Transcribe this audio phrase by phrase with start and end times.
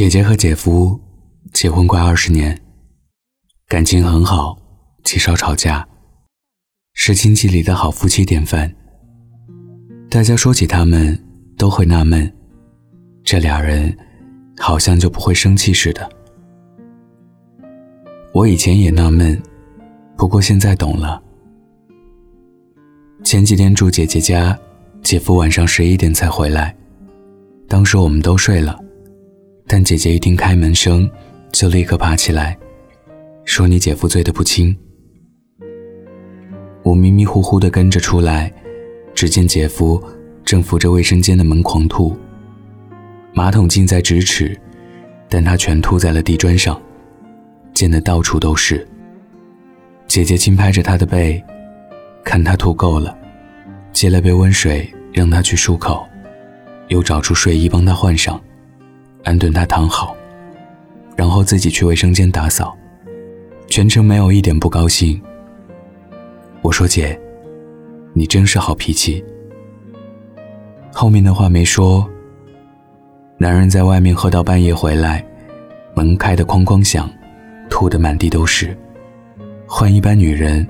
[0.00, 0.98] 姐姐和姐夫
[1.52, 2.58] 结婚快二十年，
[3.68, 4.56] 感情很好，
[5.04, 5.86] 极少吵架，
[6.94, 8.74] 是亲戚里的好夫妻典范。
[10.08, 11.22] 大家说起他们，
[11.58, 12.34] 都会纳闷，
[13.22, 13.94] 这俩人
[14.56, 16.10] 好像就不会生气似的。
[18.32, 19.38] 我以前也纳闷，
[20.16, 21.22] 不过现在懂了。
[23.22, 24.58] 前几天住姐姐家，
[25.02, 26.74] 姐夫晚上十一点才回来，
[27.68, 28.82] 当时我们都睡了。
[29.72, 31.08] 但姐姐一听开门声，
[31.52, 32.58] 就立刻爬起来，
[33.44, 34.76] 说：“你姐夫醉得不轻。”
[36.82, 38.52] 我迷迷糊糊地跟着出来，
[39.14, 40.02] 只见姐夫
[40.44, 42.16] 正扶着卫生间的门狂吐，
[43.32, 44.60] 马桶近在咫尺，
[45.28, 46.82] 但他全吐在了地砖上，
[47.72, 48.84] 溅得到处都是。
[50.08, 51.40] 姐姐轻拍着他的背，
[52.24, 53.16] 看他吐够了，
[53.92, 56.04] 接了杯温水让他去漱口，
[56.88, 58.42] 又找出睡衣帮他换上。
[59.24, 60.16] 安顿他躺好，
[61.16, 62.76] 然后自己去卫生间打扫，
[63.68, 65.20] 全程没有一点不高兴。
[66.62, 67.18] 我说：“姐，
[68.12, 69.24] 你真是好脾气。”
[70.92, 72.08] 后面的话没说。
[73.38, 75.24] 男人在外面喝到半夜回来，
[75.94, 77.08] 门开的哐哐响，
[77.70, 78.76] 吐得满地都是。
[79.66, 80.66] 换一般女人，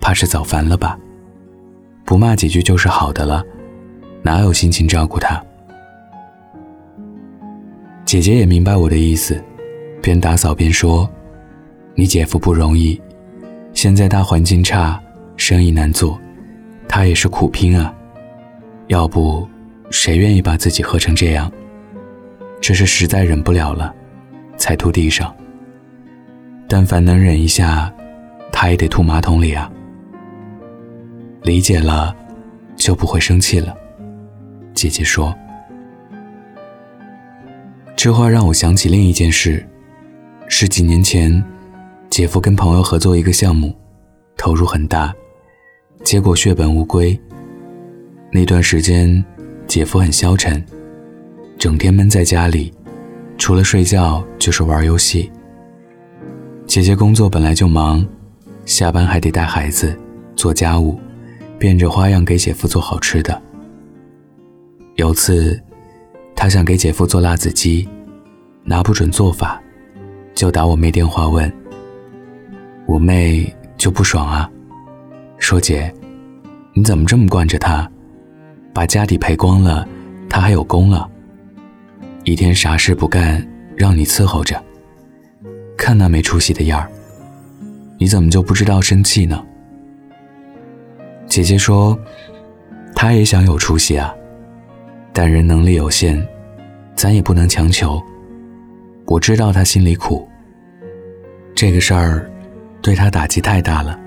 [0.00, 0.98] 怕是早烦了吧？
[2.04, 3.44] 不骂几句就是好的了，
[4.22, 5.40] 哪有心情照顾他？
[8.12, 9.42] 姐姐也明白我的意思，
[10.02, 11.10] 边打扫边说
[11.96, 13.00] ：“你姐夫不容易，
[13.72, 15.02] 现在大环境差，
[15.38, 16.20] 生意难做，
[16.86, 17.90] 他也是苦拼啊。
[18.88, 19.48] 要不，
[19.88, 21.50] 谁愿意把自己喝成这样？
[22.60, 23.94] 这是实在忍不了了，
[24.58, 25.34] 才吐地上。
[26.68, 27.90] 但凡能忍一下，
[28.52, 29.72] 他也得吐马桶里啊。
[31.44, 32.14] 理解了，
[32.76, 33.74] 就不会生气了。”
[34.76, 35.34] 姐姐说。
[38.02, 39.64] 这话让我想起另一件事，
[40.48, 41.40] 是几年前，
[42.10, 43.72] 姐夫跟朋友合作一个项目，
[44.36, 45.14] 投入很大，
[46.02, 47.16] 结果血本无归。
[48.32, 49.24] 那段时间，
[49.68, 50.60] 姐夫很消沉，
[51.56, 52.72] 整天闷在家里，
[53.38, 55.30] 除了睡觉就是玩游戏。
[56.66, 58.04] 姐姐工作本来就忙，
[58.64, 59.96] 下班还得带孩子、
[60.34, 60.98] 做家务，
[61.56, 63.40] 变着花样给姐夫做好吃的。
[64.96, 65.56] 有次。
[66.42, 67.88] 他想给姐夫做辣子鸡，
[68.64, 69.62] 拿不准做法，
[70.34, 71.50] 就打我妹电话问。
[72.84, 74.50] 我妹就不爽啊，
[75.38, 75.94] 说姐，
[76.72, 77.88] 你怎么这么惯着他，
[78.74, 79.86] 把家底赔光了，
[80.28, 81.08] 他还有功了，
[82.24, 84.60] 一天啥事不干，让你伺候着，
[85.78, 86.90] 看那没出息的样儿，
[88.00, 89.40] 你怎么就不知道生气呢？
[91.28, 91.96] 姐姐说，
[92.96, 94.12] 她也想有出息啊，
[95.12, 96.20] 但人能力有限。
[96.94, 98.02] 咱也不能强求。
[99.06, 100.28] 我知道他心里苦。
[101.54, 102.30] 这个事儿，
[102.80, 103.98] 对他打击太大了，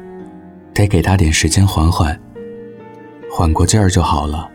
[0.73, 2.19] 得给他点时间缓缓，
[3.29, 4.49] 缓过劲儿就好了。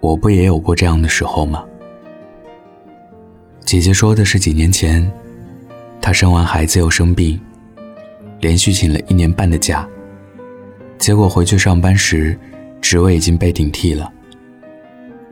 [0.00, 1.64] 我不也有过这样的时候吗？
[3.60, 5.10] 姐姐说的是几年前，
[6.00, 7.40] 她生完孩子又生病，
[8.40, 9.86] 连续请了一年半的假，
[10.98, 12.38] 结果回去上班时，
[12.80, 14.12] 职位已经被顶替了，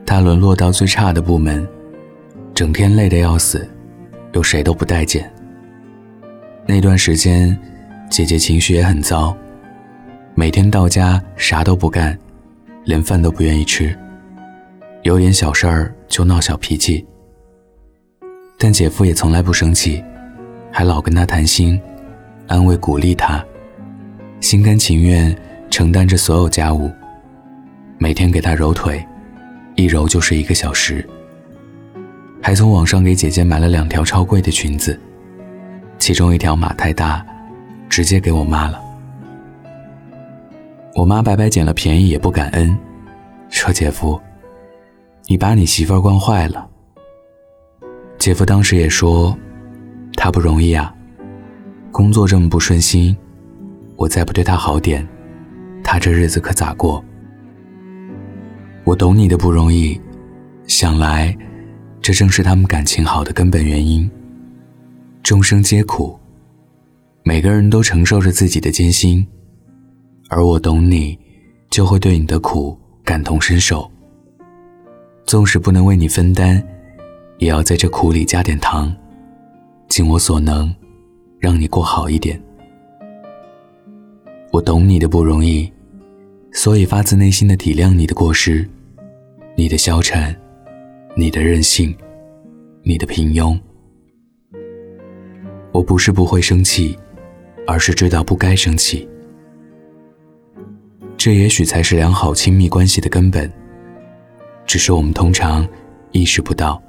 [0.05, 1.67] 她沦落到最差的部门。
[2.53, 3.67] 整天累得要死，
[4.31, 5.29] 又谁都不待见。
[6.65, 7.57] 那段时间，
[8.09, 9.35] 姐姐情绪也很糟，
[10.35, 12.17] 每天到家啥都不干，
[12.85, 13.93] 连饭都不愿意吃，
[15.03, 17.05] 有点小事儿就闹小脾气。
[18.57, 20.01] 但姐夫也从来不生气，
[20.71, 21.77] 还老跟她谈心，
[22.47, 23.43] 安慰鼓励她，
[24.39, 25.35] 心甘情愿
[25.69, 26.89] 承担着所有家务，
[27.97, 29.05] 每天给她揉腿，
[29.75, 31.07] 一揉就是一个小时。
[32.41, 34.99] 还从网上给姐姐买了两条超贵的裙子，
[35.97, 37.25] 其中一条码太大，
[37.89, 38.79] 直接给我妈了。
[40.93, 42.77] 我妈白白捡了便宜也不感恩，
[43.49, 44.21] 说：“姐夫，
[45.27, 46.69] 你把你媳妇惯坏了。”
[48.19, 49.35] 姐夫当时也说
[50.15, 50.93] ：“他不容易啊，
[51.91, 53.17] 工作这么不顺心，
[53.95, 55.05] 我再不对他好点，
[55.83, 57.03] 他这日子可咋过？”
[58.85, 59.99] 我懂你的不容易，
[60.67, 61.35] 想来。
[62.03, 64.07] 这正是他们感情好的根本原因。
[65.23, 66.19] 众生皆苦，
[67.23, 69.25] 每个人都承受着自己的艰辛，
[70.29, 71.17] 而我懂你，
[71.71, 73.89] 就会对你的苦感同身受。
[75.25, 76.63] 纵使不能为你分担，
[77.39, 78.95] 也要在这苦里加点糖，
[79.87, 80.71] 尽我所能，
[81.39, 82.39] 让你过好一点。
[84.51, 85.73] 我懂你的不容易，
[86.51, 88.69] 所以发自内心的体谅你的过失，
[89.55, 90.35] 你的消沉。
[91.17, 91.95] 你的任性，
[92.83, 93.57] 你的平庸。
[95.71, 96.93] 我不是不会生气，
[97.65, 99.07] 而是知道不该生气。
[101.15, 103.49] 这也许才是良好亲密关系的根本，
[104.65, 105.65] 只是我们通常
[106.11, 106.83] 意识不到。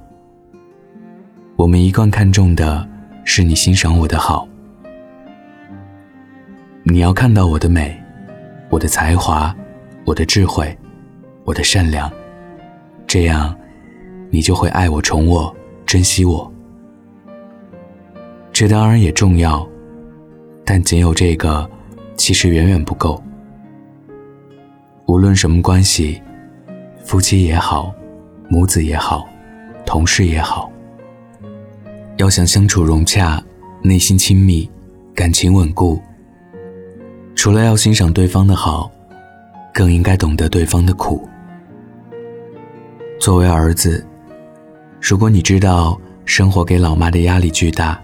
[1.55, 2.85] 我们一贯看重的
[3.23, 4.49] 是你欣赏我的好，
[6.83, 7.97] 你要看到我的美，
[8.71, 9.55] 我的才华，
[10.05, 10.77] 我的智慧，
[11.45, 12.13] 我的善良，
[13.07, 13.57] 这样，
[14.31, 15.55] 你就会爱我、宠我、
[15.87, 16.53] 珍惜我。
[18.53, 19.67] 这当然也重要，
[20.65, 21.69] 但仅有这个，
[22.17, 23.23] 其实远远不够。
[25.07, 26.21] 无论什么关系，
[27.05, 27.95] 夫妻也好，
[28.49, 29.29] 母子也好，
[29.85, 30.71] 同事也好，
[32.17, 33.41] 要想相处融洽，
[33.83, 34.69] 内心亲密，
[35.15, 36.03] 感情稳固，
[37.37, 38.91] 除了要欣赏对方的好，
[39.73, 41.29] 更应该懂得对方的苦。
[43.19, 44.07] 作为儿子，
[45.01, 48.01] 如果你知道生活给老妈的压力巨大，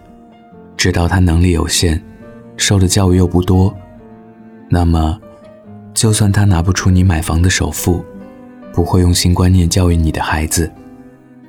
[0.77, 2.01] 知道她能力有限，
[2.57, 3.73] 受的教育又不多，
[4.69, 5.21] 那么，
[5.93, 8.05] 就算她拿不出你买房的首付，
[8.73, 10.71] 不会用新观念教育你的孩子，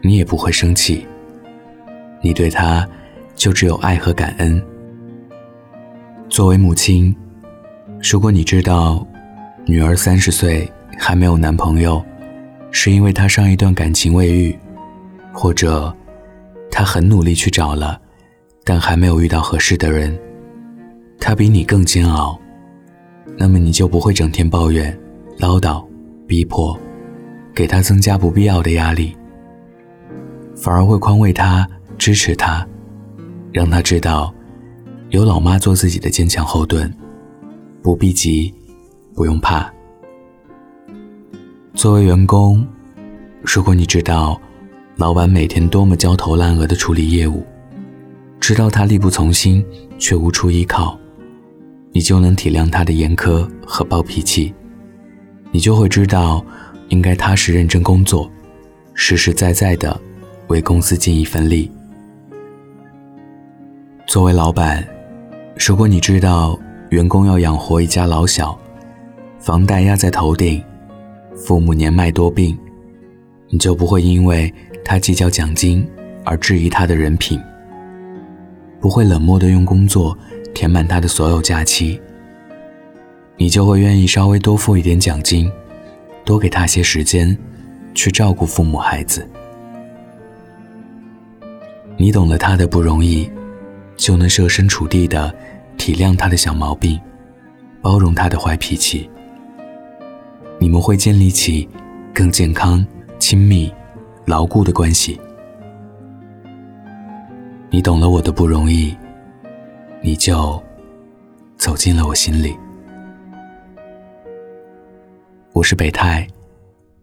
[0.01, 1.07] 你也不会生气。
[2.21, 2.88] 你对她
[3.33, 4.62] 就只有爱和感恩。
[6.30, 7.15] 作为母亲，
[8.12, 9.06] 如果你知道
[9.65, 12.04] 女儿三十岁还没有男朋友，
[12.74, 14.60] 是因为他上一段感情未育，
[15.31, 15.96] 或者
[16.70, 17.98] 他很努力去找了。
[18.66, 20.18] 但还没有遇到合适的人，
[21.20, 22.40] 他比你更煎熬，
[23.38, 24.98] 那么你就不会整天抱怨、
[25.38, 25.86] 唠叨、
[26.25, 26.80] 逼迫，
[27.54, 29.18] 给他增加不必要的压力，
[30.56, 31.68] 反而会宽慰他、
[31.98, 32.66] 支持他，
[33.52, 34.34] 让他知道
[35.10, 36.90] 有老妈做自己的坚强后盾，
[37.81, 38.54] 不必急，
[39.14, 39.73] 不用怕。
[41.83, 42.65] 作为员工，
[43.41, 44.39] 如果你知道
[44.95, 47.45] 老板每天多么焦头烂额的处理业务，
[48.39, 49.62] 知道他力不从心，
[50.00, 50.97] 却无处依靠，
[51.91, 54.53] 你就能体谅他的严苛和暴脾气，
[55.51, 56.41] 你就会知道，
[56.88, 58.31] 应该踏实认真工作，
[58.94, 60.00] 实实在在的
[60.47, 61.69] 为公司尽一份力。
[64.07, 64.88] 作为老板，
[65.68, 66.57] 如果你知道
[66.91, 68.57] 员工要养活一家老小，
[69.38, 70.63] 房贷压在头顶，
[71.35, 72.57] 父母年迈多病，
[73.50, 74.53] 你就不会因为
[74.85, 75.85] 他计较奖金
[76.24, 77.39] 而质疑他的人品。
[78.80, 80.18] 不会冷漠的用工作
[80.53, 82.00] 填满他的所有假期，
[83.38, 85.51] 你就会愿意稍微多付一点奖金，
[86.24, 87.38] 多给他些时间，
[87.94, 89.27] 去照顾父母孩子。
[91.97, 93.29] 你懂了他的不容易，
[93.95, 95.33] 就能设身处地的
[95.77, 97.00] 体谅他的小毛病，
[97.81, 99.09] 包容他的坏脾气。
[100.63, 101.68] 你们会建立起
[102.13, 102.88] 更健康、
[103.19, 103.69] 亲密、
[104.25, 105.19] 牢固的关系。
[107.69, 108.95] 你懂了我的不容易，
[110.01, 110.63] 你就
[111.57, 112.56] 走进了我心里。
[115.51, 116.25] 我是北泰，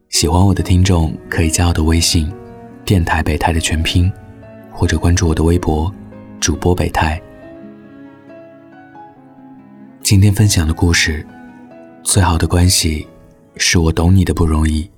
[0.08, 2.32] 喜欢我的听众可以加我的微信
[2.86, 4.10] “电台北泰”的全拼，
[4.72, 5.92] 或者关注我的微博
[6.40, 7.20] “主播北泰”。
[10.00, 11.26] 今天分享的故事，
[12.02, 13.06] 最好的关系
[13.56, 14.90] 是我懂你的不容易。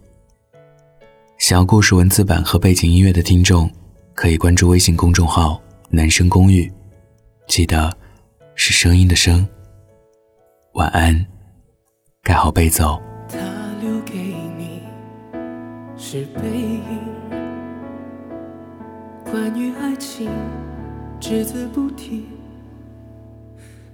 [1.39, 3.71] 想要故事文字版和背景音乐的听众。
[4.15, 6.71] 可以关注微信公众号“男生公寓”，
[7.49, 7.91] 记得
[8.55, 9.49] 是声音的声。
[10.75, 11.27] 晚安，
[12.23, 12.83] 盖好被子。
[13.29, 13.39] 他
[13.81, 14.19] 留给
[14.59, 14.83] 你
[15.97, 17.01] 是背影，
[19.25, 20.31] 关于爱情
[21.19, 22.27] 只字不提，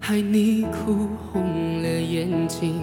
[0.00, 2.82] 害你哭红了眼睛。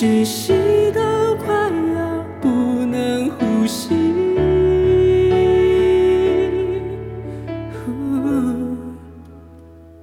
[0.00, 0.54] 窒息
[0.92, 2.48] 到快要不
[2.86, 3.90] 能呼吸。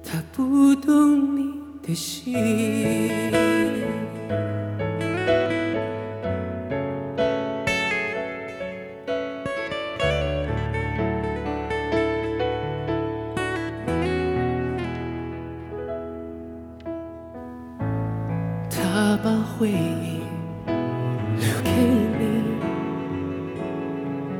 [0.04, 1.52] 他不懂你
[1.82, 3.47] 的心。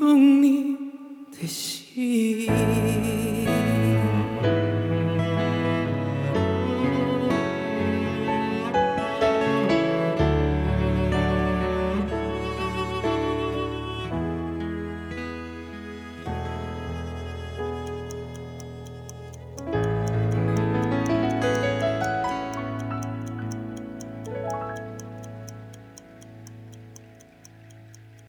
[0.00, 0.78] 他不懂你
[1.30, 2.69] 的心。